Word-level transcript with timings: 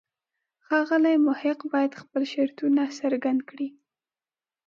ښاغلی 0.65 1.15
محق 1.27 1.59
باید 1.73 1.99
خپل 2.01 2.21
شرطونه 2.33 2.83
څرګند 2.99 3.39
کړي. 3.49 3.67